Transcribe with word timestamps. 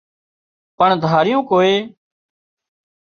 پڻ 0.77 0.89
ڌاريون 1.03 1.41
ڪوئي 1.49 1.75